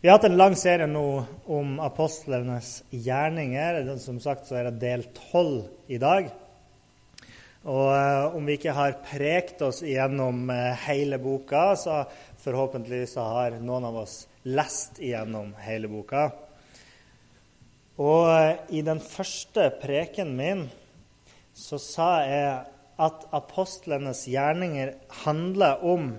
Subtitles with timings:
[0.00, 3.80] Vi har hatt en lang serie nå om apostlenes gjerninger.
[3.98, 6.28] Som sagt så er det del tolv i dag.
[7.66, 12.04] Og eh, om vi ikke har prekt oss igjennom eh, hele boka, så
[12.44, 16.28] forhåpentligvis har noen av oss lest igjennom hele boka.
[17.98, 20.68] Og eh, i den første preken min
[21.58, 22.54] så sa jeg
[23.02, 24.94] at apostlenes gjerninger
[25.26, 26.12] handler om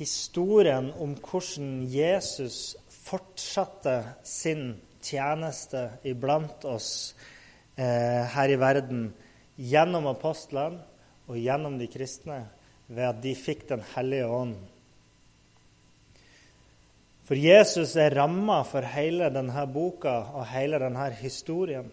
[0.00, 4.72] historien om hvordan Jesus fortsatte sin
[5.04, 7.14] tjeneste iblant oss
[7.76, 9.10] eh, her i verden
[9.60, 10.80] gjennom apostlene
[11.28, 12.42] og gjennom de kristne
[12.90, 14.56] ved at de fikk Den hellige ånd.
[17.28, 21.86] For Jesus er ramma for hele denne boka og hele denne historien.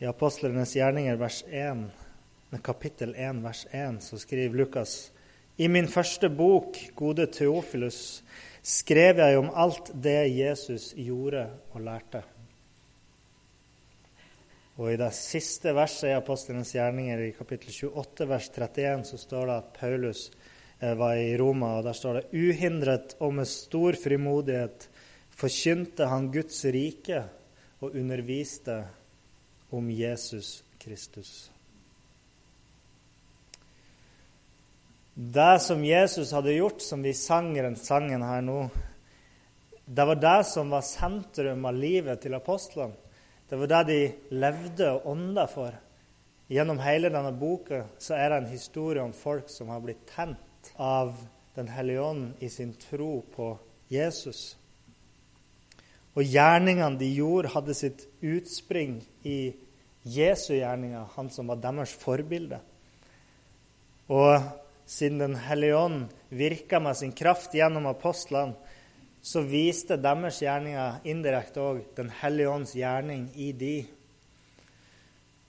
[0.00, 1.84] I Apostlenes gjerninger, vers 1,
[2.66, 5.12] kapittel 1, vers 1, så skriver Lukas
[5.60, 8.22] i min første bok, Gode Teofilus,
[8.64, 11.42] skrev jeg om alt det Jesus gjorde
[11.74, 12.22] og lærte.
[14.80, 19.50] Og I det siste verset i Apostelens gjerninger, i kapittel 28, vers 31, så står
[19.50, 20.22] det at Paulus
[20.80, 24.88] eh, var i Roma, og der står det uhindret og med stor frimodighet
[25.36, 27.20] forkynte han Guds rike
[27.80, 28.80] og underviste
[29.76, 31.49] om Jesus Kristus.
[35.22, 38.60] Det som Jesus hadde gjort, som vi sang i den sangen her nå,
[39.84, 42.94] det var det som var sentrum av livet til apostlene.
[43.50, 43.98] Det var det de
[44.40, 45.74] levde og ånda for.
[46.48, 50.70] Gjennom hele denne boka så er det en historie om folk som har blitt tent
[50.78, 51.12] av
[51.52, 53.50] Den hellige ånd i sin tro på
[53.90, 54.54] Jesus.
[56.14, 59.52] Og gjerningene de gjorde, hadde sitt utspring i
[60.06, 62.62] Jesu gjerninger, han som var deres forbilde.
[64.08, 64.38] Og
[64.90, 68.56] siden Den hellige ånd virka med sin kraft gjennom apostlene,
[69.22, 73.74] så viste deres gjerninger indirekte òg Den hellige ånds gjerning i de.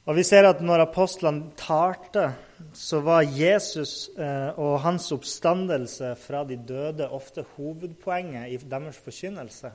[0.06, 2.32] Og Vi ser at når apostlene talte,
[2.74, 9.72] så var Jesus eh, og hans oppstandelse fra de døde ofte hovedpoenget i deres forkynnelse.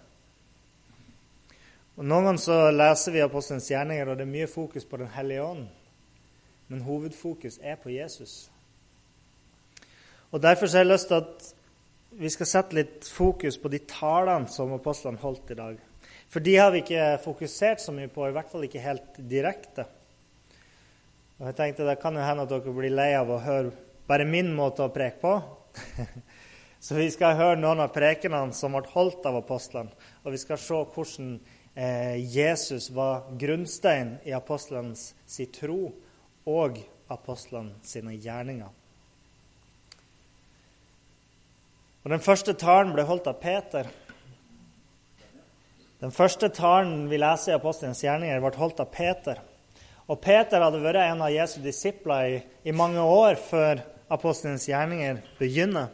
[1.97, 5.15] Og Noen ganger så leser vi apostelens gjerninger, og det er mye fokus på Den
[5.15, 5.65] hellige ånd.
[6.69, 8.51] Men hovedfokus er på Jesus.
[10.33, 11.53] Og Derfor har jeg lyst til at
[12.17, 15.77] vi skal sette litt fokus på de talene som apostlene holdt i dag.
[16.33, 19.85] For de har vi ikke fokusert så mye på, i hvert fall ikke helt direkte.
[21.37, 23.75] Og jeg tenkte Det kan jo hende at dere blir lei av å høre
[24.09, 25.35] bare min måte å preke på.
[26.85, 29.93] så vi skal høre noen av prekenene som ble holdt av apostlene.
[30.25, 31.37] Og vi skal se hvordan
[31.75, 35.11] eh, Jesus var grunnstein i apostlenes
[35.53, 35.93] tro
[36.49, 36.81] og
[37.13, 38.86] apostlene sine gjerninger.
[42.07, 43.89] Og Den første talen ble holdt av Peter.
[45.99, 49.41] Den første talen vi leser i Apostelens gjerninger, ble holdt av Peter.
[50.07, 52.37] Og Peter hadde vært en av Jesu disipler i,
[52.71, 53.83] i mange år før
[54.15, 55.89] Apostelens gjerninger begynner.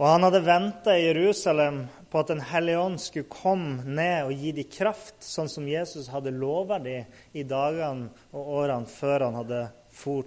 [0.00, 4.34] Og han hadde venta i Jerusalem på at Den hellige ånd skulle komme ned og
[4.34, 7.06] gi dem kraft, sånn som Jesus hadde lova dem
[7.38, 9.54] i dagene og årene før han,
[9.94, 10.26] for,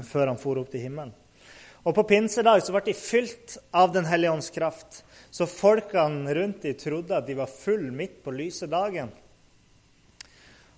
[0.00, 1.12] før han for opp til himmelen.
[1.84, 5.02] Og På pinsedag så ble de fylt av Den hellige ånds kraft.
[5.30, 9.10] Så folkene rundt de trodde at de var full midt på lyse dagen.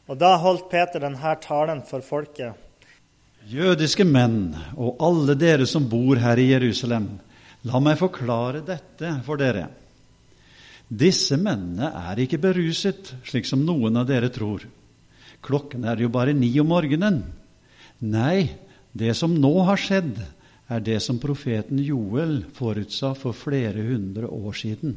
[0.07, 2.55] Og Da holdt Peter denne talen for folket.
[3.47, 7.13] Jødiske menn og alle dere som bor her i Jerusalem,
[7.63, 9.69] la meg forklare dette for dere.
[10.87, 14.65] Disse mennene er ikke beruset, slik som noen av dere tror.
[15.47, 17.23] Klokken er jo bare ni om morgenen.
[18.03, 18.51] Nei,
[18.91, 20.19] det som nå har skjedd,
[20.67, 24.97] er det som profeten Joel forutsa for flere hundre år siden.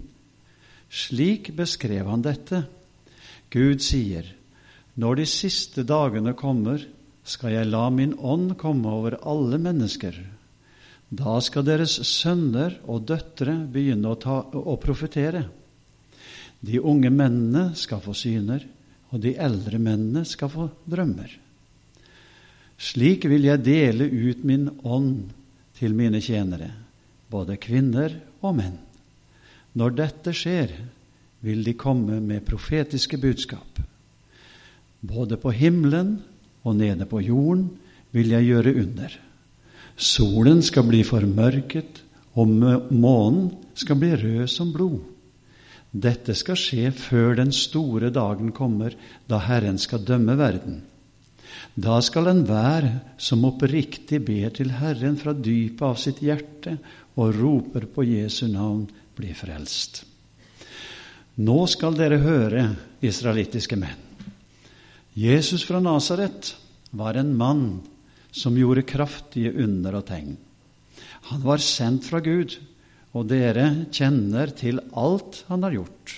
[0.89, 2.63] Slik beskrev han dette.
[3.53, 4.25] Gud sier,
[4.97, 6.81] når de siste dagene kommer,
[7.23, 10.17] skal jeg la min ånd komme over alle mennesker.
[11.09, 15.45] Da skal deres sønner og døtre begynne å, ta, å profetere.
[16.59, 18.65] De unge mennene skal få syner,
[19.09, 21.31] og de eldre mennene skal få drømmer.
[22.79, 25.38] Slik vil jeg dele ut min ånd
[25.79, 26.69] til mine tjenere,
[27.31, 28.77] både kvinner og menn.
[29.79, 30.73] Når dette skjer,
[31.45, 33.79] vil de komme med profetiske budskap.
[34.99, 36.17] Både på himmelen
[36.67, 37.69] og nede på jorden
[38.11, 39.13] vil jeg gjøre under.
[39.95, 42.03] Solen skal bli formørket,
[42.39, 44.99] og månen skal bli rød som blod.
[45.89, 48.93] Dette skal skje før den store dagen kommer,
[49.27, 50.83] da Herren skal dømme verden.
[51.79, 52.87] Da skal enhver
[53.21, 56.77] som oppriktig ber til Herren fra dypet av sitt hjerte
[57.19, 60.03] og roper på Jesu navn, bli frelst.
[61.39, 62.63] Nå skal dere høre,
[63.03, 64.07] israelittiske menn.
[65.19, 66.53] Jesus fra Nasaret
[66.95, 67.65] var en mann
[68.31, 70.35] som gjorde kraftige under og tegn.
[71.31, 72.55] Han var sendt fra Gud,
[73.17, 76.15] og dere kjenner til alt han har gjort.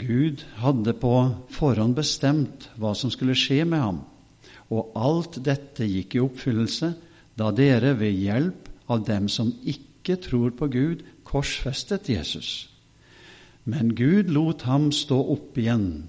[0.00, 1.14] Gud hadde på
[1.52, 4.00] forhånd bestemt hva som skulle skje med ham,
[4.70, 6.92] og alt dette gikk i oppfyllelse
[7.38, 12.68] da dere ved hjelp av dem som ikke tror på Gud, korsfestet Jesus.
[13.64, 16.08] Men Gud lot ham stå opp igjen,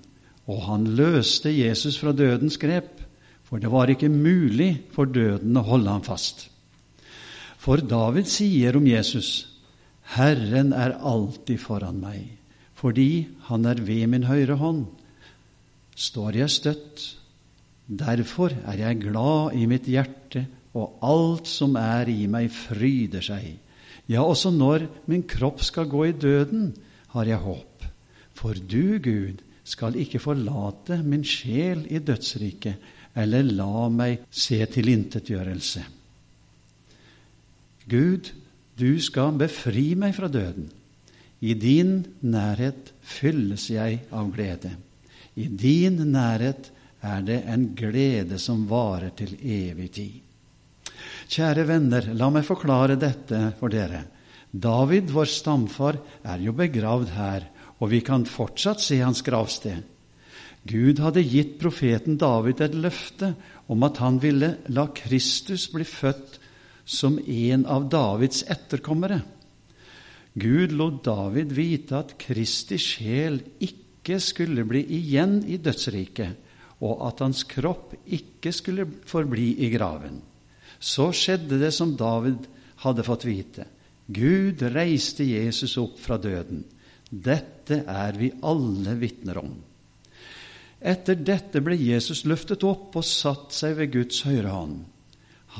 [0.49, 3.01] og han løste Jesus fra dødens grep,
[3.45, 6.47] for det var ikke mulig for døden å holde ham fast.
[7.61, 9.45] For David sier om Jesus,
[10.15, 12.23] Herren er alltid foran meg,
[12.73, 14.85] fordi han er ved min høyre hånd.
[15.93, 17.03] Står jeg støtt,
[17.91, 23.57] derfor er jeg glad i mitt hjerte, og alt som er i meg, fryder seg.
[24.07, 26.71] Ja, også når min kropp skal gå i døden,
[27.11, 27.85] har jeg håp.
[28.33, 32.79] For du, Gud, skal ikke forlate min sjel i dødsriket,
[33.15, 35.83] eller la meg se tilintetgjørelse.
[37.91, 38.31] Gud,
[38.79, 40.69] du skal befri meg fra døden.
[41.41, 44.71] I din nærhet fylles jeg av glede.
[45.35, 46.69] I din nærhet
[47.01, 50.17] er det en glede som varer til evig tid.
[51.31, 54.03] Kjære venner, la meg forklare dette for dere.
[54.51, 57.47] David, vår stamfar, er jo begravd her,
[57.79, 59.81] og vi kan fortsatt se hans gravsted.
[60.67, 63.31] Gud hadde gitt profeten David et løfte
[63.71, 66.37] om at han ville la Kristus bli født
[66.85, 69.21] som en av Davids etterkommere.
[70.37, 76.37] Gud lot David vite at Kristi sjel ikke skulle bli igjen i dødsriket,
[76.81, 80.19] og at hans kropp ikke skulle forbli i graven.
[80.81, 82.47] Så skjedde det som David
[82.81, 83.67] hadde fått vite.
[84.11, 86.63] Gud reiste Jesus opp fra døden.
[87.11, 89.51] Dette er vi alle vitner om.
[90.81, 94.79] Etter dette ble Jesus løftet opp og satt seg ved Guds høyre hånd.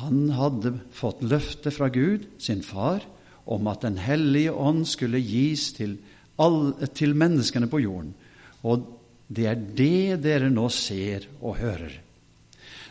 [0.02, 3.04] Han hadde fått løfte fra Gud, sin far,
[3.46, 5.98] om at Den hellige ånd skulle gis til,
[6.40, 8.16] alle, til menneskene på jorden.
[8.64, 8.88] Og
[9.32, 11.94] det er det dere nå ser og hører.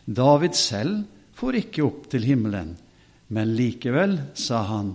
[0.05, 1.03] David selv
[1.37, 2.75] for ikke opp til himmelen,
[3.31, 4.95] men likevel sa han,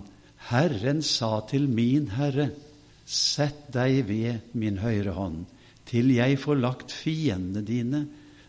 [0.50, 2.50] Herren sa til min Herre,
[3.06, 5.44] sett deg ved min høyre hånd,
[5.86, 8.02] til jeg får lagt fiendene dine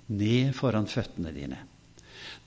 [0.08, 1.60] ned foran føttene dine.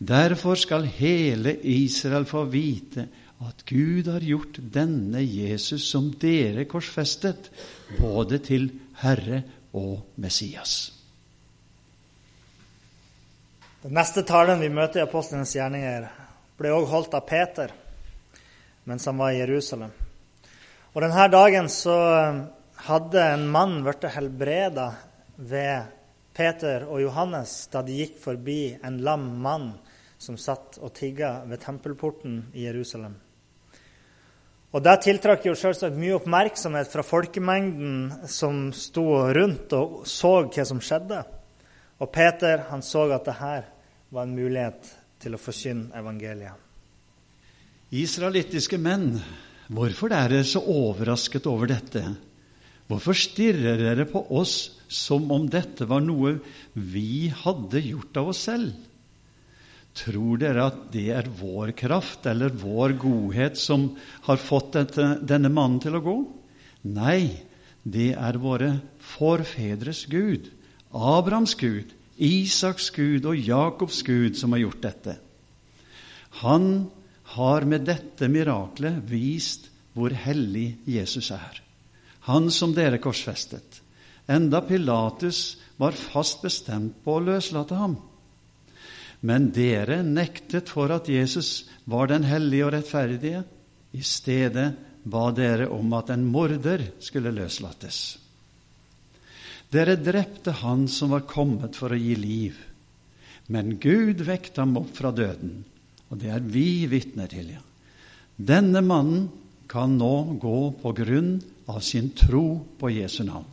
[0.00, 3.06] Derfor skal hele Israel få vite
[3.46, 7.50] at Gud har gjort denne Jesus som dere korsfestet,
[8.00, 8.68] både til
[9.00, 9.42] Herre
[9.76, 10.92] og Messias.
[13.80, 16.08] Den neste talen vi møter i apostlenes gjerninger,
[16.60, 17.72] ble også holdt av Peter
[18.88, 19.92] mens han var i Jerusalem.
[20.92, 21.96] Og Denne dagen så
[22.88, 24.88] hadde en mann blitt helbreda
[25.36, 25.92] ved
[26.36, 29.70] Peter og Johannes da de gikk forbi en lam mann
[30.20, 33.14] som satt og tigga ved tempelporten i Jerusalem.
[34.70, 40.66] Og Det tiltrakk jo selvsagt mye oppmerksomhet fra folkemengden som sto rundt og så hva
[40.66, 41.24] som skjedde.
[41.98, 43.66] Og Peter han så at det her
[44.14, 46.54] var en mulighet til å forkynne evangeliet.
[47.90, 49.16] Israelittiske menn,
[49.66, 52.04] hvorfor er dere så overrasket over dette?
[52.86, 54.54] Hvorfor stirrer dere på oss
[54.86, 56.36] som om dette var noe
[56.74, 58.70] vi hadde gjort av oss selv?
[59.96, 63.90] Tror dere at det er vår kraft eller vår godhet som
[64.28, 66.16] har fått dette, denne mannen til å gå?
[66.94, 67.42] Nei,
[67.82, 70.48] det er våre forfedres Gud,
[70.94, 75.16] Abrahams Gud, Isaks Gud og Jakobs Gud som har gjort dette.
[76.44, 76.90] Han
[77.34, 81.62] har med dette miraklet vist hvor hellig Jesus er.
[82.28, 83.80] Han som dere korsfestet.
[84.30, 87.96] Enda Pilatus var fast bestemt på å løslate ham.
[89.20, 93.42] Men dere nektet for at Jesus var den hellige og rettferdige.
[93.92, 94.70] I stedet
[95.04, 98.18] ba dere om at en morder skulle løslates.
[99.70, 102.56] Dere drepte han som var kommet for å gi liv.
[103.50, 105.62] Men Gud vekte ham opp fra døden,
[106.10, 107.52] og det er vi vitner til.
[107.54, 107.62] ja.
[108.36, 109.28] Denne mannen
[109.70, 111.34] kan nå gå på grunn
[111.70, 113.46] av sin tro på Jesu navn.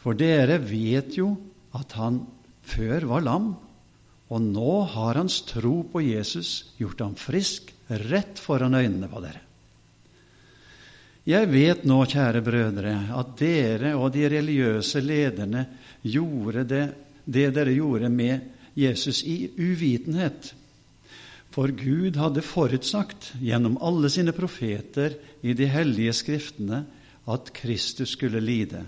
[0.00, 1.32] For dere vet jo
[1.76, 2.22] at han
[2.66, 3.50] før var lam,
[4.26, 9.42] og nå har hans tro på Jesus gjort ham frisk rett foran øynene på dere.
[11.26, 15.64] Jeg vet nå, kjære brødre, at dere og de religiøse lederne
[16.06, 16.84] gjorde det,
[17.26, 20.52] det dere gjorde med Jesus i uvitenhet.
[21.50, 26.84] For Gud hadde forutsagt gjennom alle sine profeter i de hellige skriftene
[27.26, 28.84] at Kristus skulle lide,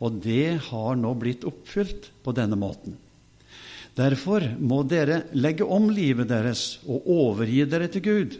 [0.00, 2.96] og det har nå blitt oppfylt på denne måten.
[3.96, 8.36] Derfor må dere legge om livet deres og overgi dere til Gud.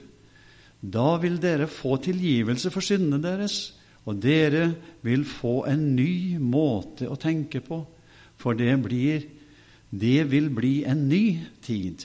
[0.80, 3.72] Da vil dere få tilgivelse for syndene deres,
[4.06, 4.68] og dere
[5.02, 7.80] vil få en ny måte å tenke på,
[8.36, 9.24] for det, blir,
[9.90, 11.24] det vil bli en ny
[11.64, 12.04] tid.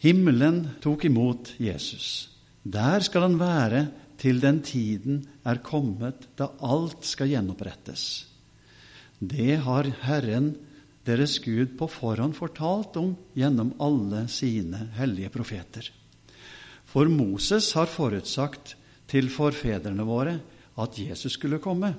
[0.00, 2.30] Himmelen tok imot Jesus.
[2.64, 3.86] Der skal han være
[4.20, 8.24] til den tiden er kommet da alt skal gjenopprettes.
[9.20, 10.54] Det har Herren
[11.04, 15.90] deres Gud på forhånd fortalt om gjennom alle sine hellige profeter.
[16.88, 18.74] For Moses har forutsagt
[19.10, 20.38] til forfedrene våre
[20.80, 21.92] at Jesus skulle komme.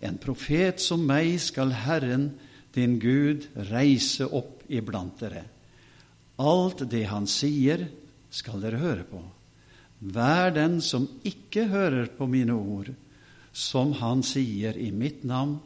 [0.00, 2.30] En profet som meg skal Herren
[2.74, 5.44] din Gud reise opp iblant dere.
[6.38, 7.88] Alt det han sier,
[8.30, 9.20] skal dere høre på.
[10.14, 12.92] Vær den som ikke hører på mine ord,
[13.50, 15.56] som han sier i mitt navn,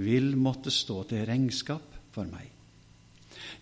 [0.00, 2.48] vil måtte stå til regnskap for meg.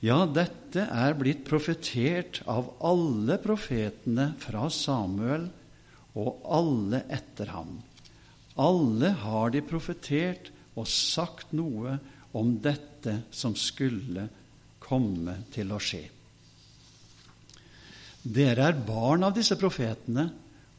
[0.05, 5.49] Ja, dette er blitt profetert av alle profetene fra Samuel
[6.19, 7.79] og alle etter ham.
[8.59, 11.97] Alle har de profetert og sagt noe
[12.39, 14.29] om dette som skulle
[14.83, 16.05] komme til å skje.
[18.29, 20.29] Dere er barn av disse profetene,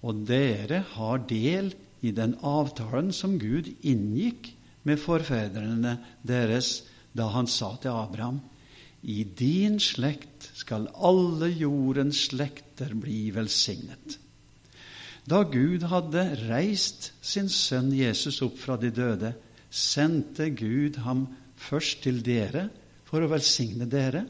[0.06, 1.72] og dere har del
[2.06, 4.54] i den avtalen som Gud inngikk
[4.88, 6.80] med forfedrene deres
[7.16, 8.40] da han sa til Abraham:"
[9.02, 14.18] I din slekt skal alle jordens slekter bli velsignet.
[15.24, 19.34] Da Gud hadde reist sin sønn Jesus opp fra de døde,
[19.70, 22.68] sendte Gud ham først til dere
[23.08, 24.26] for å velsigne dere,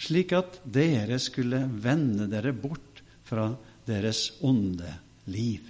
[0.00, 3.50] slik at dere skulle vende dere bort fra
[3.86, 4.90] deres onde
[5.30, 5.66] liv.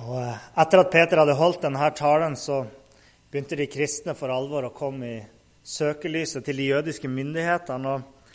[0.00, 2.62] Og eh, etter at Peter hadde holdt denne talen, så
[3.30, 5.18] begynte de kristne for alvor å komme i
[5.62, 7.92] søkelyset til de jødiske myndighetene.
[7.94, 8.32] Og,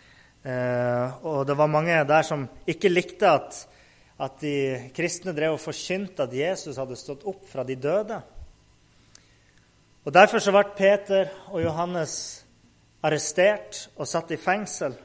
[0.48, 3.58] eh, og det var mange der som ikke likte at,
[4.20, 8.22] at de kristne drev og forkynte at Jesus hadde stått opp fra de døde.
[10.06, 12.46] Og Derfor så ble Peter og Johannes
[13.04, 14.96] arrestert og satt i fengsel.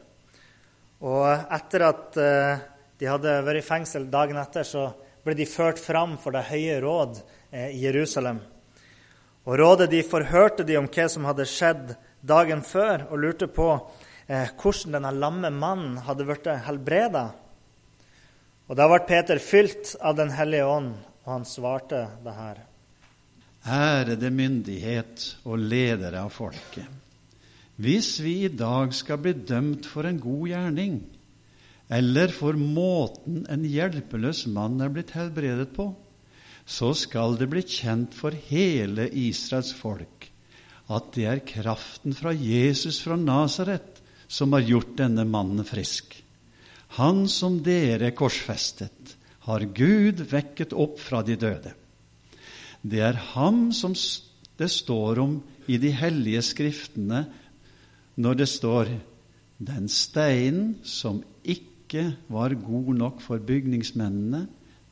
[1.00, 2.62] Og etter at eh,
[3.00, 4.90] de hadde vært i fengsel dagen etter, så
[5.24, 8.38] ble de ført fram for Det høye råd eh, i Jerusalem.
[9.48, 13.68] Og Rådet de forhørte de om hva som hadde skjedd dagen før, og lurte på
[14.28, 17.30] eh, hvordan denne lamme mannen hadde blitt helbreda.
[18.68, 20.92] Og Da ble Peter fylt av Den hellige ånd,
[21.24, 22.60] og han svarte det her.
[23.66, 26.86] Ærede myndighet og ledere av folket.
[27.80, 31.00] Hvis vi i dag skal bli dømt for en god gjerning,
[31.90, 35.88] eller for måten en hjelpeløs mann er blitt helbredet på,
[36.70, 40.28] så skal det bli kjent for hele Israels folk
[40.90, 44.00] at det er kraften fra Jesus fra Nasaret
[44.30, 46.16] som har gjort denne mannen frisk.
[46.98, 51.72] Han som dere korsfestet, har Gud vekket opp fra de døde.
[52.82, 53.94] Det er ham som
[54.60, 55.38] det står om
[55.70, 57.24] i de hellige skriftene
[58.20, 58.90] når det står
[59.58, 64.46] 'den steinen som ikke var god nok for bygningsmennene,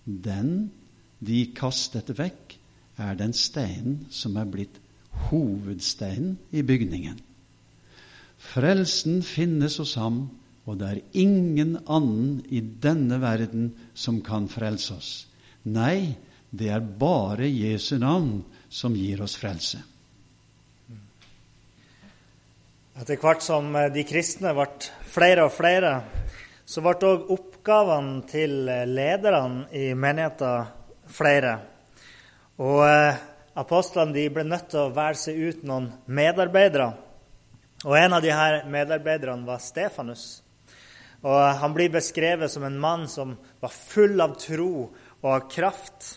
[0.06, 0.70] den
[1.18, 2.56] de kastet vekk,
[2.98, 4.78] er den steinen som er blitt
[5.28, 7.18] hovedsteinen i bygningen.
[8.38, 10.28] Frelsen finnes hos ham,
[10.68, 15.12] og det er ingen annen i denne verden som kan frelse oss.
[15.64, 16.14] Nei,
[16.50, 19.80] det er bare Jesu navn som gir oss frelse.
[22.98, 24.66] Etter hvert som eh, de kristne ble
[25.06, 25.92] flere og flere,
[26.66, 30.77] så ble òg oppgavene til eh, lederne i menigheten
[31.12, 31.54] flere.
[32.62, 33.18] Og eh,
[33.58, 36.92] apostlene ble nødt til å velge seg ut noen medarbeidere.
[37.86, 40.42] Og En av disse medarbeiderne var Stefanus.
[41.22, 44.88] Og Han blir beskrevet som en mann som var full av tro
[45.22, 46.16] og av kraft.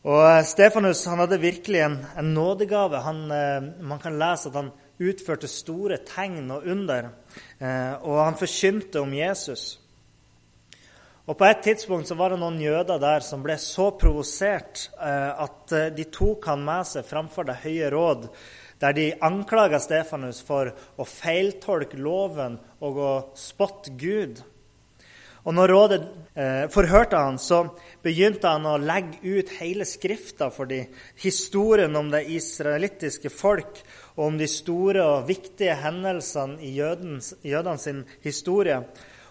[0.00, 3.02] Og Stefanus han hadde virkelig en, en nådegave.
[3.04, 3.26] Han,
[3.84, 7.10] man kan lese at han utførte store tegn og under,
[7.58, 9.78] eh, og han forkynte om Jesus.
[11.28, 15.42] Og På et tidspunkt så var det noen jøder der som ble så provosert eh,
[15.44, 18.30] at eh, de tok han med seg framfor Det høye råd,
[18.80, 24.40] der de anklaga Stefanus for å feiltolke loven og å spotte Gud.
[25.44, 26.00] Og når rådet
[26.34, 27.62] eh, forhørte han, så
[28.04, 30.82] begynte han å legge ut hele Skrifta for de,
[31.20, 33.80] historien om det israelittiske folk
[34.16, 37.88] og om de store og viktige hendelsene i jødens, jødens
[38.24, 38.82] historie.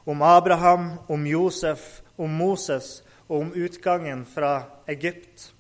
[0.10, 5.52] Om Abraham, om Josef, om Moses og om utgangen fra Egypt.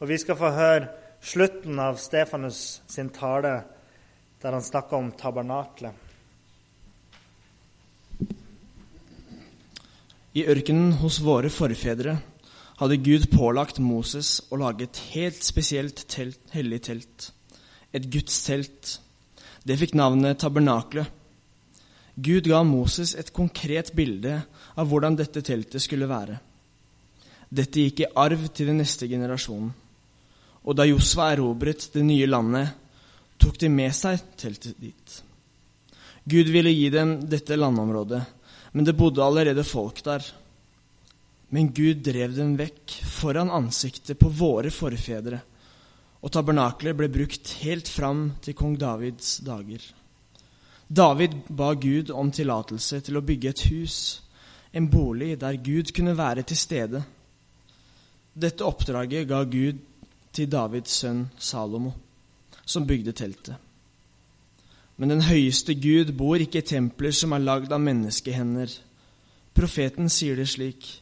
[0.00, 0.90] Og vi skal få høre
[1.24, 3.62] slutten av Stefanus sin tale,
[4.42, 5.94] der han snakker om tabernaklet.
[10.32, 12.18] I ørkenen hos våre forfedre
[12.80, 17.32] hadde Gud pålagt Moses å lage et helt spesielt telt, hellig telt,
[17.92, 18.98] et gudstelt.
[19.64, 21.21] Det fikk navnet tabernaklet.
[22.22, 24.36] Gud ga Moses et konkret bilde
[24.78, 26.36] av hvordan dette teltet skulle være.
[27.52, 29.72] Dette gikk i arv til den neste generasjonen.
[30.62, 32.70] Og da Josva erobret det nye landet,
[33.40, 35.16] tok de med seg teltet dit.
[36.22, 38.20] Gud ville gi dem dette landområdet,
[38.72, 40.22] men det bodde allerede folk der.
[41.52, 45.42] Men Gud drev dem vekk foran ansiktet på våre forfedre,
[46.22, 49.82] og tabernaklet ble brukt helt fram til kong Davids dager.
[50.96, 53.96] David ba Gud om tillatelse til å bygge et hus,
[54.76, 57.00] en bolig der Gud kunne være til stede.
[58.34, 59.78] Dette oppdraget ga Gud
[60.32, 61.94] til Davids sønn Salomo,
[62.64, 63.56] som bygde teltet.
[64.96, 68.76] Men den høyeste Gud bor ikke i templer som er lagd av menneskehender.
[69.56, 70.98] Profeten sier det slik:"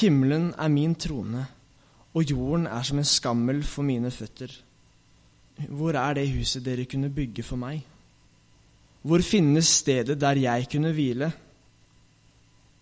[0.00, 1.44] Himmelen er min trone,
[2.14, 4.48] og jorden er som en skammel for mine føtter.
[5.68, 7.84] Hvor er det huset dere kunne bygge for meg?
[9.08, 11.30] Hvor finnes stedet der jeg kunne hvile?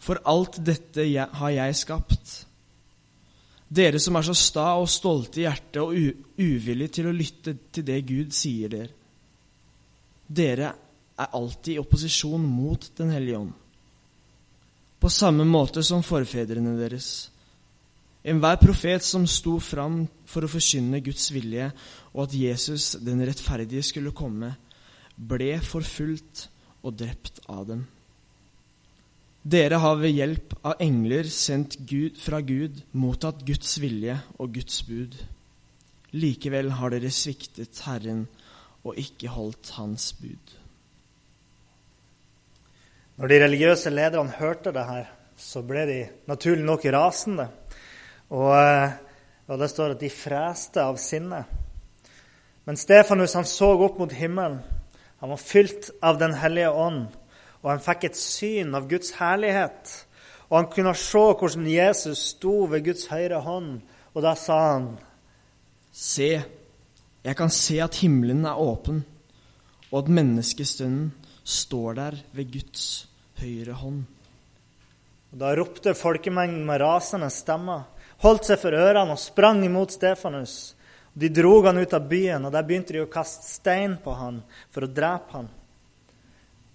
[0.03, 2.33] For alt dette har jeg skapt.
[3.67, 5.95] Dere som er så sta og stolte i hjertet og
[6.39, 8.91] uvillige til å lytte til det Gud sier dere.
[10.27, 10.73] Dere
[11.17, 13.55] er alltid i opposisjon mot Den hellige ånd
[15.07, 17.29] på samme måte som forfedrene deres.
[18.27, 21.69] Enhver profet som sto fram for å forkynne Guds vilje
[22.15, 24.57] og at Jesus, den rettferdige, skulle komme,
[25.17, 26.49] ble forfulgt
[26.85, 27.87] og drept av dem.
[29.47, 34.81] Dere har ved hjelp av engler sendt Gud, fra Gud mottatt Guds vilje og Guds
[34.89, 35.15] bud.
[36.17, 38.25] Likevel har dere sviktet Herren
[38.87, 40.57] og ikke holdt Hans bud.
[43.17, 45.07] Når de religiøse lederne hørte det her,
[45.39, 47.47] så ble de naturlig nok rasende.
[48.35, 48.97] Og, eh,
[49.47, 51.45] og det står at de freste av sinne.
[52.67, 54.59] Men Stefanus han så opp mot himmelen.
[55.21, 57.07] Han var fylt av Den hellige ånd,
[57.63, 59.95] og han fikk et syn av Guds herlighet.
[60.51, 63.81] Og han kunne se hvordan Jesus sto ved Guds høyre hånd,
[64.15, 64.95] og da sa han
[65.97, 66.29] Se,
[67.25, 69.01] jeg kan se at himmelen er åpen,
[69.89, 71.09] og at menneskestønnen
[71.47, 73.07] står der ved Guds
[73.41, 74.05] høyre hånd.
[75.33, 77.89] Og Da ropte folkemengden med rasende stemmer,
[78.23, 80.76] holdt seg for ørene og sprang imot Stefanus.
[81.19, 84.43] De drog han ut av byen, og der begynte de å kaste stein på han
[84.69, 85.49] for å drepe han.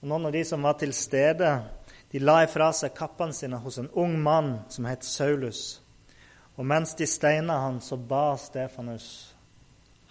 [0.01, 1.51] Og Noen av de som var til stede,
[2.09, 5.77] de la ifra seg kappene sine hos en ung mann som het Saulus.
[6.57, 9.07] Og mens de steina han, så ba Stefanus.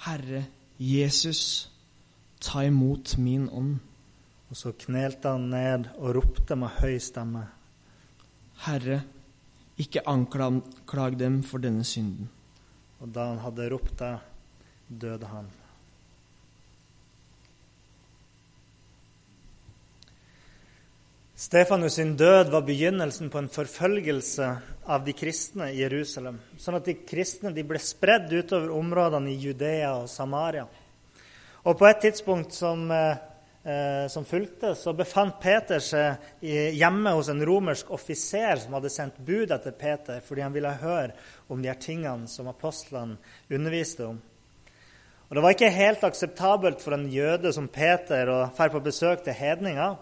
[0.07, 0.45] Herre
[0.79, 1.69] Jesus,
[2.39, 3.79] ta imot min ånd.
[4.51, 7.49] Og så knelte han ned og ropte med høy stemme.
[8.63, 9.03] Herre,
[9.75, 12.31] ikke anklag dem for denne synden.
[13.01, 14.13] Og da han hadde ropt det,
[14.89, 15.49] døde han.
[21.41, 24.49] Stefanus sin død var begynnelsen på en forfølgelse
[24.85, 26.37] av de kristne i Jerusalem.
[26.61, 30.67] Sånn at de kristne de ble spredd utover områdene i Judea og Samaria.
[31.65, 33.17] Og på et tidspunkt som eh,
[34.09, 39.53] som fulgte, så befant Peter seg hjemme hos en romersk offiser som hadde sendt bud
[39.53, 41.13] etter Peter fordi han ville høre
[41.53, 43.19] om de her tingene som apostlene
[43.53, 44.17] underviste om.
[45.31, 49.21] Og Det var ikke helt akseptabelt for en jøde som Peter å dra på besøk
[49.23, 49.93] til hedninger.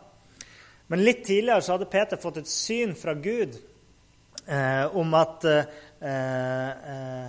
[0.88, 3.58] Men litt tidligere så hadde Peter fått et syn fra Gud
[4.46, 7.28] eh, om at eh, eh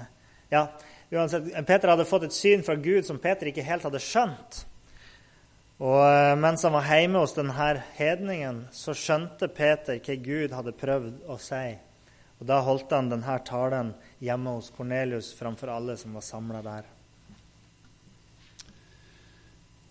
[0.49, 0.63] ja,
[1.11, 4.63] uansett, Peter hadde fått et syn fra Gud som Peter ikke helt hadde skjønt.
[5.79, 10.75] Og eh, mens han var hjemme hos denne hedningen, så skjønte Peter hva Gud hadde
[10.75, 11.67] prøvd å si.
[12.39, 16.87] Og Da holdt han denne talen hjemme hos Kornelius framfor alle som var samla der.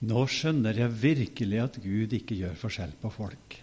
[0.09, 3.59] Nå skjønner jeg virkelig at Gud ikke gjør forskjell på folk.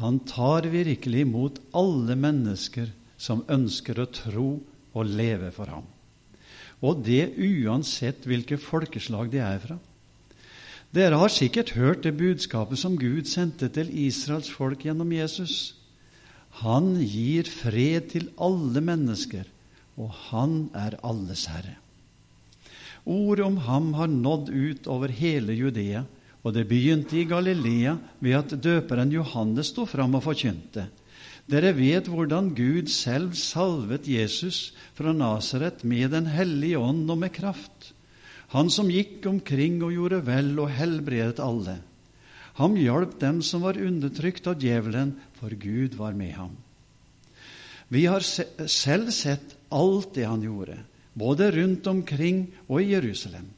[0.00, 4.48] Han tar virkelig imot alle mennesker som ønsker å tro
[4.94, 5.86] og leve for ham.
[6.84, 9.78] Og det uansett hvilke folkeslag de er fra.
[10.94, 15.74] Dere har sikkert hørt det budskapet som Gud sendte til Israels folk gjennom Jesus.
[16.62, 19.48] Han gir fred til alle mennesker,
[19.98, 21.74] og han er alles herre.
[23.04, 26.04] Ordet om ham har nådd ut over hele Judea
[26.44, 30.90] Og det begynte i Galilea ved at døperen Johannes sto fram og forkynte.
[31.48, 37.32] Dere vet hvordan Gud selv salvet Jesus fra Nasaret med Den hellige ånd og med
[37.32, 37.93] kraft.
[38.54, 41.80] Han som gikk omkring og gjorde vel og helbredet alle.
[42.60, 46.54] Han hjalp dem som var undertrykt av djevelen, for Gud var med ham.
[47.90, 50.78] Vi har selv sett alt det han gjorde,
[51.18, 53.50] både rundt omkring og i Jerusalem.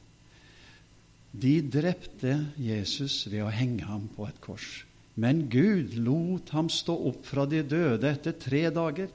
[1.37, 4.87] De drepte Jesus ved å henge ham på et kors.
[5.21, 9.13] Men Gud lot ham stå opp fra de døde etter tre dager.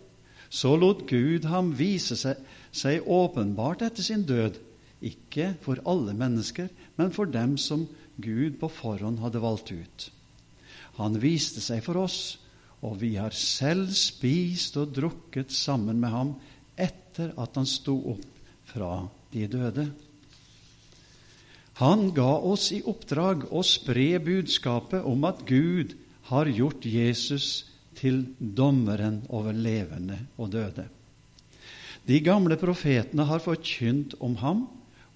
[0.49, 2.37] Så lot Gud ham vise seg,
[2.69, 4.57] seg åpenbart etter sin død,
[5.01, 7.87] ikke for alle mennesker, men for dem som
[8.21, 10.07] Gud på forhånd hadde valgt ut.
[10.99, 12.37] Han viste seg for oss,
[12.81, 16.31] og vi har selv spist og drukket sammen med ham
[16.77, 18.25] etter at han sto opp
[18.71, 18.93] fra
[19.33, 19.85] de døde.
[21.81, 25.95] Han ga oss i oppdrag å spre budskapet om at Gud
[26.29, 27.65] har gjort Jesus
[27.97, 30.85] til dommeren over levende og døde.
[32.07, 34.65] De gamle profetene har forkynt om ham,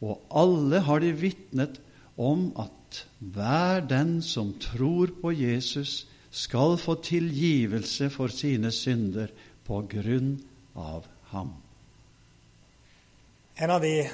[0.05, 1.79] og alle har de vitnet
[2.15, 9.31] om at hver den som tror på Jesus, skal få tilgivelse for sine synder
[9.63, 10.33] på grunn
[10.75, 11.53] av ham.
[13.55, 14.09] En av de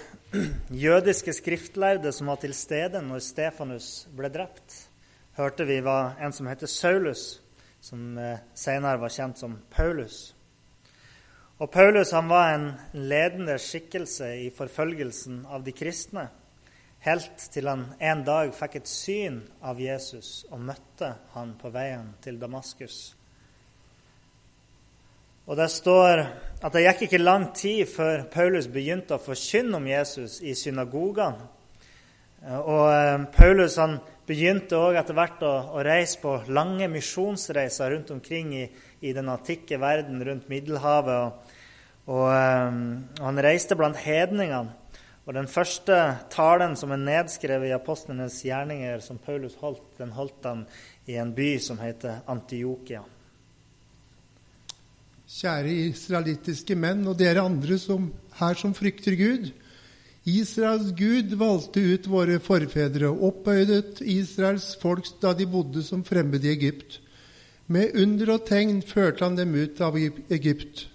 [0.69, 4.75] jødiske skriftlærde som var til stede når Stefanus ble drept,
[5.39, 7.39] hørte vi var en som heter Saulus,
[7.81, 10.35] som eh, senere var kjent som Paulus.
[11.61, 16.23] Og Paulus han var en ledende skikkelse i forfølgelsen av de kristne,
[17.05, 22.15] helt til han en dag fikk et syn av Jesus og møtte han på veien
[22.25, 23.13] til Damaskus.
[25.45, 26.23] Og Det står
[26.63, 31.45] at det gikk ikke lang tid før Paulus begynte å forkynne om Jesus i synagogene.
[32.41, 38.13] Og eh, Paulus han begynte òg etter hvert å, å, reise på lange misjonsreiser rundt
[38.15, 38.65] omkring i,
[39.01, 41.21] i, den antikke verden, rundt Middelhavet.
[41.21, 41.57] Og,
[42.09, 44.77] og, og han reiste blant hedningene.
[45.21, 45.95] Og Den første
[46.33, 50.63] talen som er nedskrevet i apostlenes gjerninger, som Paulus holdt, den holdt han
[51.05, 53.03] i en by som heter Antiokia.
[55.31, 58.09] Kjære israelittiske menn og dere andre som,
[58.41, 59.51] her som frykter Gud.
[60.25, 66.45] Israels Gud valgte ut våre forfedre og opphøydet Israels folk da de bodde som fremmede
[66.45, 66.99] i Egypt.
[67.65, 70.85] Med under og tegn førte han dem ut av Egypt.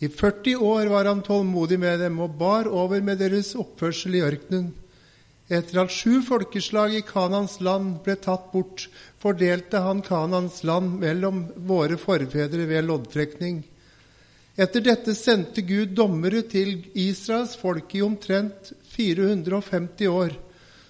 [0.00, 4.24] I 40 år var han tålmodig med dem og bar over med deres oppførsel i
[4.24, 4.70] ørkenen.
[5.48, 8.86] Etter at sju folkeslag i Kanans land ble tatt bort,
[9.20, 13.62] fordelte han Kanans land mellom våre forfedre ved loddtrekning.
[14.58, 20.32] Etter dette sendte Gud dommere til Israels folk i omtrent 450 år.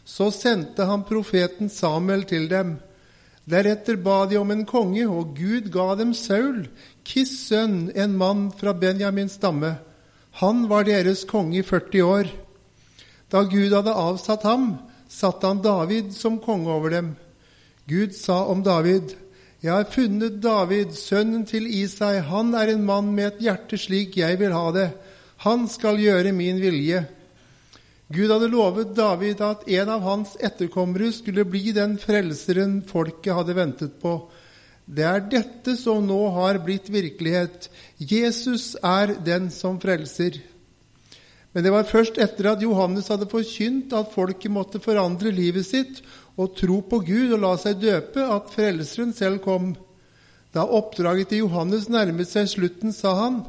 [0.08, 2.78] Så sendte han profeten Samuel til dem.
[3.48, 6.64] Deretter ba de om en konge, og Gud ga dem Saul,
[7.04, 9.74] Kis sønn, en mann fra Benjamins stamme.
[10.40, 12.32] Han var deres konge i 40 år.
[13.28, 14.78] Da Gud hadde avsatt ham,
[15.08, 17.14] satte han David som konge over dem.
[17.88, 19.12] Gud sa om David,
[19.58, 22.20] Jeg har funnet David, sønnen til Isai.
[22.22, 24.84] Han er en mann med et hjerte slik jeg vil ha det.
[25.42, 27.00] Han skal gjøre min vilje.
[28.06, 33.56] Gud hadde lovet David at en av hans etterkommere skulle bli den frelseren folket hadde
[33.58, 34.12] ventet på.
[34.86, 37.66] Det er dette som nå har blitt virkelighet.
[37.98, 40.38] Jesus er den som frelser.
[41.50, 45.98] Men det var først etter at Johannes hadde forkynt at folket måtte forandre livet sitt
[46.38, 49.72] og tro på Gud og la seg døpe, at Frelseren selv kom.
[50.54, 53.42] Da oppdraget til Johannes nærmet seg slutten, sa han,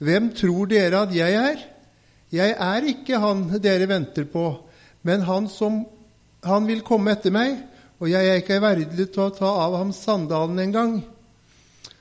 [0.00, 1.60] Hvem tror dere at jeg er?
[2.32, 4.48] Jeg er ikke han dere venter på,
[5.06, 5.84] men han som
[6.46, 7.54] han vil komme etter meg,
[7.96, 10.98] og jeg er ikke verdig til å ta av ham sandalen engang.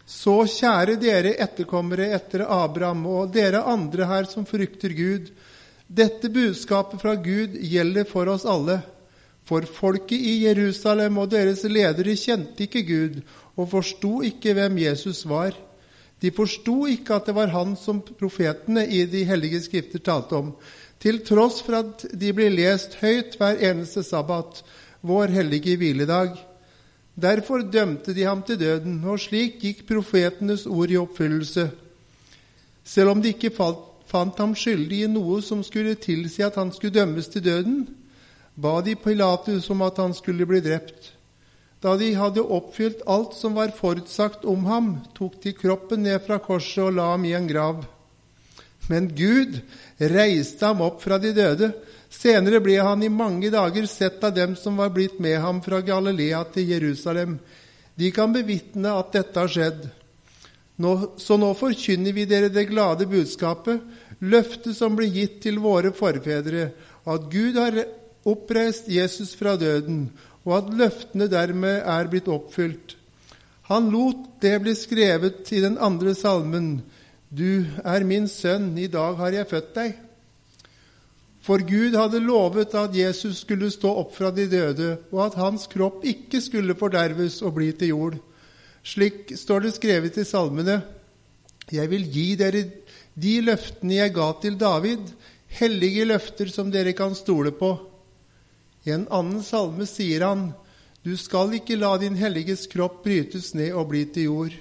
[0.06, 5.32] Så kjære dere etterkommere etter Abraham, og dere andre her som frykter Gud,
[5.88, 8.82] dette budskapet fra Gud gjelder for oss alle.
[9.46, 13.22] For folket i Jerusalem og deres ledere kjente ikke Gud
[13.56, 15.54] og forsto ikke hvem Jesus var.
[16.22, 20.54] De forsto ikke at det var han som profetene i de hellige skrifter talte om,
[21.00, 24.64] til tross for at de blir lest høyt hver eneste sabbat,
[25.06, 26.34] vår hellige hviledag.
[27.16, 31.68] Derfor dømte de ham til døden, og slik gikk profetenes ord i oppfyllelse.
[32.84, 36.96] Selv om de ikke fant ham skyldig i noe som skulle tilsi at han skulle
[36.96, 37.86] dømmes til døden,
[38.56, 41.12] ba de Pilatus om at han skulle bli drept.
[41.84, 46.39] Da de hadde oppfylt alt som var forutsagt om ham, tok de kroppen ned fra
[46.41, 47.84] korset og la ham i en grav.
[48.89, 49.60] Men Gud
[49.98, 51.72] reiste ham opp fra de døde.
[52.10, 55.82] Senere ble han i mange dager sett av dem som var blitt med ham fra
[55.86, 57.38] Galilea til Jerusalem.
[57.96, 59.86] De kan bevitne at dette har skjedd.
[60.82, 63.80] Nå, så nå forkynner vi dere det glade budskapet,
[64.20, 66.70] løftet som ble gitt til våre forfedre,
[67.06, 67.80] at Gud har
[68.26, 70.10] oppreist Jesus fra døden,
[70.46, 72.96] og at løftene dermed er blitt oppfylt.
[73.70, 76.84] Han lot det bli skrevet i den andre salmen,
[77.36, 79.96] Du er min sønn, i dag har jeg født deg.
[81.46, 85.66] For Gud hadde lovet at Jesus skulle stå opp fra de døde, og at hans
[85.68, 88.16] kropp ikke skulle forderves og bli til jord.
[88.86, 90.80] Slik står det skrevet i salmene.
[91.74, 92.64] Jeg vil gi dere
[93.18, 95.12] de løftene jeg ga til David,
[95.60, 97.74] hellige løfter som dere kan stole på.
[98.86, 100.52] I en annen salme sier han,
[101.06, 104.56] Du skal ikke la din helliges kropp brytes ned og bli til jord.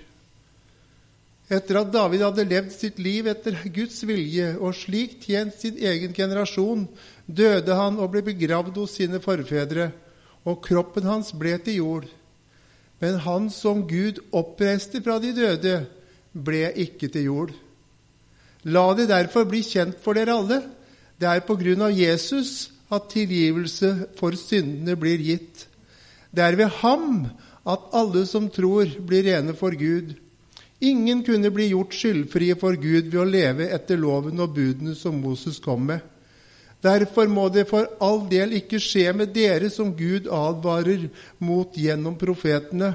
[1.52, 6.12] Etter at David hadde levd sitt liv etter Guds vilje og slik tjent sin egen
[6.16, 6.86] generasjon,
[7.26, 9.90] døde han og ble begravd hos sine forfedre,
[10.44, 12.08] og kroppen hans ble til jord.
[13.00, 15.76] Men han som Gud oppreiste fra de døde,
[16.32, 17.52] ble ikke til jord.
[18.64, 20.62] La det derfor bli kjent for dere alle.
[21.20, 25.66] Det er på grunn av Jesus at tilgivelse for syndene blir gitt.
[26.34, 27.26] Det er ved ham
[27.64, 30.14] at alle som tror, blir rene for Gud.
[30.84, 35.16] Ingen kunne bli gjort skyldfrie for Gud ved å leve etter loven og budene som
[35.22, 36.02] Moses kom med.
[36.84, 41.06] Derfor må det for all del ikke skje med dere som Gud advarer
[41.40, 42.92] mot gjennom profetene.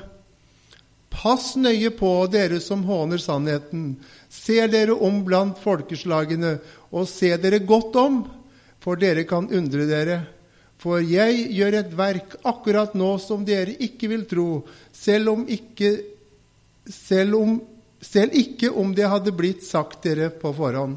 [1.09, 3.95] Pass nøye på dere som håner sannheten.
[4.29, 6.59] Se dere om blant folkeslagene,
[6.93, 8.21] og se dere godt om,
[8.83, 10.19] for dere kan undre dere.
[10.79, 14.47] For jeg gjør et verk akkurat nå som dere ikke vil tro,
[14.95, 15.91] selv om ikke,
[16.87, 17.57] selv om,
[17.99, 20.95] selv ikke om det hadde blitt sagt dere på forhånd.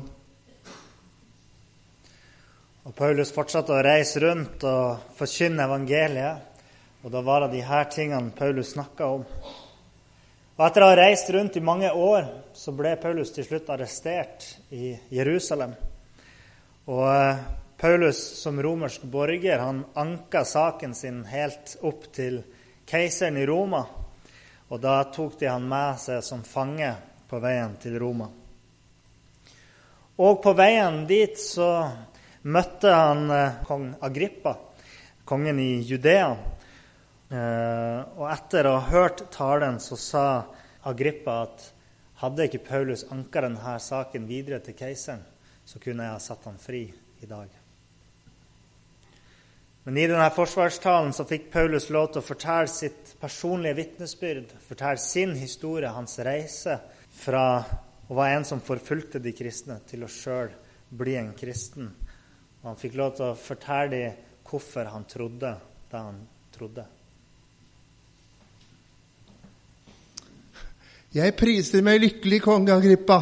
[2.82, 6.48] Og Paulus fortsatte å reise rundt og forkynne evangeliet.
[7.02, 9.22] Og da var det de her tingene Paulus snakka om.
[10.52, 14.46] Og Etter å ha reist rundt i mange år så ble Paulus til slutt arrestert
[14.74, 15.74] i Jerusalem.
[16.90, 17.42] Og eh,
[17.82, 22.36] Paulus som romersk borger han anka saken sin helt opp til
[22.86, 23.80] keiseren i Roma.
[24.70, 26.92] Og da tok de han med seg som fange
[27.26, 28.28] på veien til Roma.
[30.22, 31.66] Og på veien dit så
[32.46, 34.52] møtte han eh, kong Agrippa,
[35.26, 36.28] kongen i Judea.
[37.34, 40.28] Eh, og etter å ha hørt talen så sa
[40.86, 41.66] Agrippa at
[42.22, 45.26] hadde ikke Paulus anka denne saken videre til keiseren,
[45.66, 46.84] så kunne jeg ha satt han fri
[47.18, 47.61] i dag.
[49.84, 55.02] Men i denne forsvarstalen så fikk Paulus lov til å fortelle sitt personlige vitnesbyrd, fortelle
[55.02, 56.76] sin historie, hans reise
[57.24, 57.46] fra
[58.06, 60.52] å være en som forfulgte de kristne, til å sjøl
[60.94, 61.90] bli en kristen.
[62.62, 65.56] Og han fikk lov til å fortelle dem hvorfor han trodde
[65.90, 66.20] det han
[66.54, 66.84] trodde.
[71.12, 73.18] Jeg priser meg lykkelig, konge Agrippa,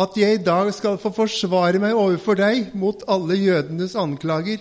[0.00, 4.60] at jeg i dag skal få forsvare meg overfor deg mot alle jødenes anklager.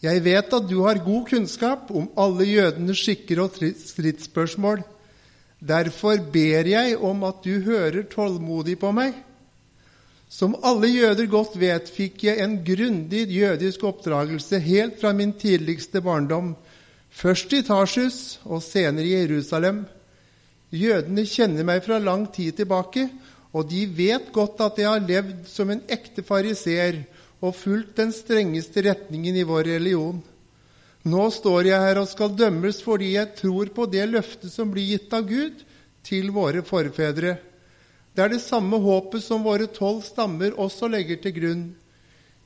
[0.00, 4.80] Jeg vet at du har god kunnskap om alle jødenes skikker og stridsspørsmål.
[5.60, 9.12] Derfor ber jeg om at du hører tålmodig på meg.
[10.30, 16.00] Som alle jøder godt vet, fikk jeg en grundig jødisk oppdragelse helt fra min tidligste
[16.00, 16.54] barndom,
[17.10, 19.82] først i Tarsus og senere i Jerusalem.
[20.70, 23.08] Jødene kjenner meg fra lang tid tilbake,
[23.52, 27.02] og de vet godt at jeg har levd som en ekte fariseer
[27.40, 30.20] og fulgt den strengeste retningen i vår religion.
[31.08, 34.90] Nå står jeg her og skal dømmes fordi jeg tror på det løftet som blir
[34.92, 35.62] gitt av Gud
[36.04, 37.38] til våre forfedre.
[38.12, 41.64] Det er det samme håpet som våre tolv stammer også legger til grunn.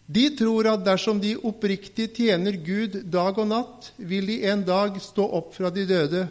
[0.07, 5.01] De tror at dersom de oppriktig tjener Gud dag og natt, vil de en dag
[5.01, 6.27] stå opp fra de døde.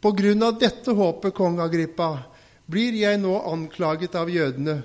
[0.00, 2.12] På grunn av dette håpet, kong Agrippa,
[2.70, 4.82] blir jeg nå anklaget av jødene.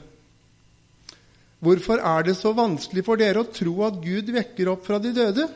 [1.60, 5.12] Hvorfor er det så vanskelig for dere å tro at Gud vekker opp fra de
[5.16, 5.48] døde?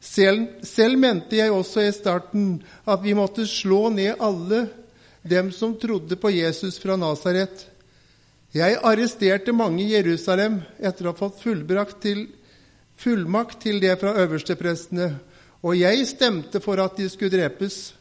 [0.00, 2.52] Selv, selv, mente jeg også i starten
[2.88, 4.64] at vi måtte slå ned alle
[5.26, 7.66] dem som trodde på Jesus fra Nasaret.
[8.54, 11.42] Jeg arresterte mange i Jerusalem etter å ha fått
[12.00, 12.22] til,
[12.96, 15.10] fullmakt til det fra øversteprestene,
[15.60, 17.92] og jeg stemte for at de skulle drepes.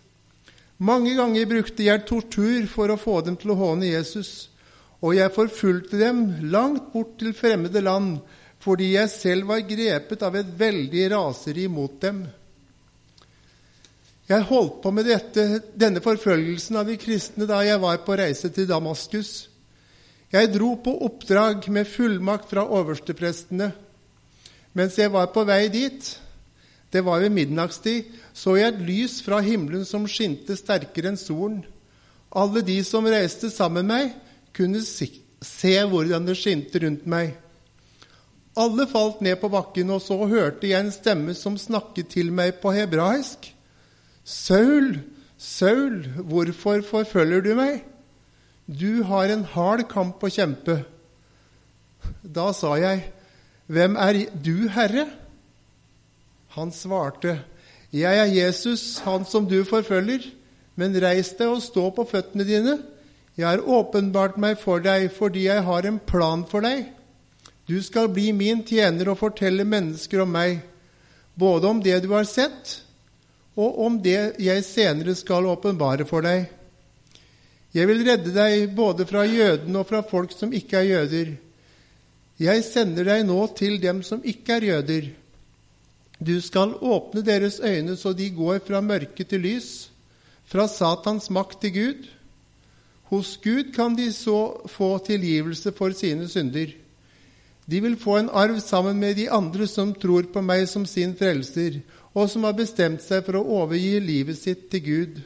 [0.79, 4.47] Mange ganger brukte jeg tortur for å få dem til å håne Jesus
[4.99, 8.17] og jeg forfulgte dem langt bort til fremmede land,
[8.59, 12.25] fordi jeg selv var grepet av et veldig raseri mot dem.
[14.29, 18.51] Jeg holdt på med dette, denne forfølgelsen av de kristne da jeg var på reise
[18.53, 19.47] til Damaskus.
[20.29, 23.71] Jeg dro på oppdrag med fullmakt fra oversteprestene.
[24.77, 26.11] Mens jeg var på vei dit,
[26.93, 31.63] det var ved midnattstid, så jeg et lys fra himmelen som skinte sterkere enn solen.
[32.29, 34.13] Alle de som reiste sammen med meg,
[34.59, 37.37] kunne se hvordan det skinte rundt meg.
[38.59, 42.57] Alle falt ned på bakken, og så hørte jeg en stemme som snakket til meg
[42.63, 43.47] på hebraisk.
[44.27, 44.99] Saul,
[45.39, 47.85] Saul, hvorfor forfølger du meg?
[48.67, 50.81] Du har en hard kamp å kjempe.
[52.21, 53.07] Da sa jeg,
[53.69, 55.05] Hvem er du, Herre?
[56.57, 57.37] Han svarte,
[57.93, 60.25] Jeg er Jesus, han som du forfølger.
[60.75, 62.77] Men reis deg og stå på føttene dine.
[63.37, 66.87] Jeg har åpenbart meg for deg fordi jeg har en plan for deg.
[67.69, 70.63] Du skal bli min tjener og fortelle mennesker om meg,
[71.37, 72.79] både om det du har sett,
[73.59, 76.47] og om det jeg senere skal åpenbare for deg.
[77.75, 81.31] Jeg vil redde deg både fra jødene og fra folk som ikke er jøder.
[82.39, 85.09] Jeg sender deg nå til dem som ikke er jøder.
[86.19, 89.91] Du skal åpne deres øyne så de går fra mørke til lys,
[90.49, 92.07] fra Satans makt til Gud.
[93.09, 96.75] Hos Gud kan de så få tilgivelse for sine synder.
[97.69, 101.15] De vil få en arv sammen med de andre som tror på meg som sin
[101.17, 101.81] frelser,
[102.13, 105.19] og som har bestemt seg for å overgi livet sitt til Gud.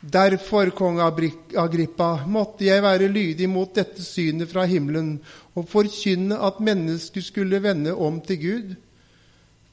[0.00, 5.18] Derfor, kong Agrippa, måtte jeg være lydig mot dette synet fra himmelen
[5.52, 8.70] og forkynne at mennesker skulle vende om til Gud.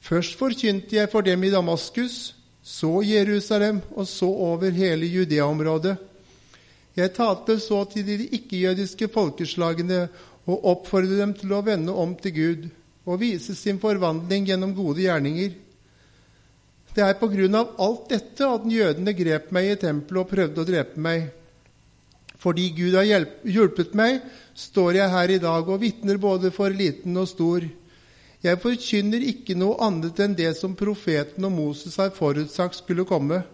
[0.04, 5.96] Først forkynte jeg for dem i Damaskus, så Jerusalem og så over hele Judea-området.
[6.98, 10.08] Jeg talte så til de ikke-jødiske folkeslagene
[10.48, 12.68] og oppfordret dem til å vende om til Gud
[13.08, 15.52] og vise sin forvandling gjennom gode gjerninger.
[16.94, 20.64] Det er på grunn av alt dette at jødene grep meg i tempelet og prøvde
[20.64, 21.28] å drepe meg.
[22.42, 23.06] Fordi Gud har
[23.46, 24.18] hjulpet meg,
[24.58, 27.66] står jeg her i dag og vitner både for liten og stor.
[28.42, 33.44] Jeg forkynner ikke noe annet enn det som profeten og Moses har forutsagt skulle komme.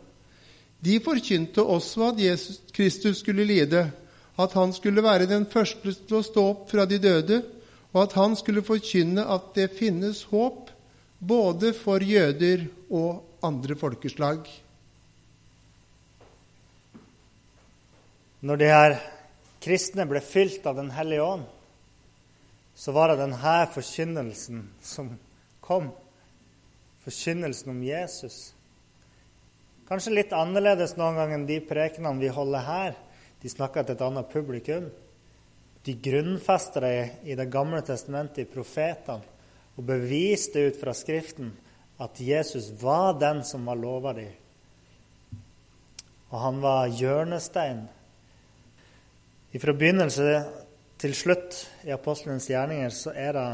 [0.85, 3.87] De forkynte også at Jesus Kristus skulle lide,
[4.39, 7.43] at han skulle være den første til å stå opp fra de døde,
[7.95, 10.73] og at han skulle forkynne at det finnes håp
[11.19, 14.43] både for jøder og andre folkeslag.
[18.45, 18.99] Når de her
[19.65, 21.45] kristne ble fylt av Den hellige ånd,
[22.77, 25.15] så var det denne forkynnelsen som
[25.65, 25.93] kom.
[27.07, 28.53] Forkynnelsen om Jesus.
[29.89, 32.95] Kanskje litt annerledes noen ganger enn de prekenene vi holder her.
[33.43, 34.87] De snakker til et annet publikum.
[35.85, 39.21] De grunnfester det i Det gamle testamentet, i profetene,
[39.77, 41.51] og beviste ut fra Skriften
[42.01, 44.33] at Jesus var den som var lova dem.
[46.31, 47.85] Og han var hjørnestein.
[49.55, 50.43] Fra begynnelse
[50.99, 53.49] til slutt i apostlenes gjerninger så er det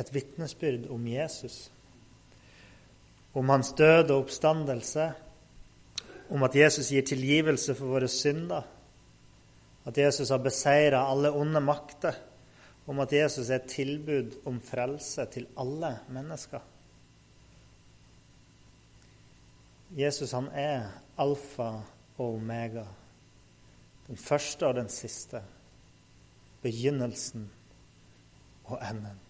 [0.00, 1.70] et vitnesbyrd om Jesus.
[3.34, 5.10] Om hans død og oppstandelse.
[6.30, 8.64] Om at Jesus gir tilgivelse for våre synder
[9.86, 12.16] at Jesus har beseira alle onde makter,
[12.86, 16.62] om at Jesus er et tilbud om frelse til alle mennesker.
[19.96, 20.88] Jesus han er
[21.22, 21.68] alfa
[22.18, 22.82] og omega,
[24.08, 25.42] den første og den siste,
[26.62, 27.46] begynnelsen
[28.64, 29.25] og enden.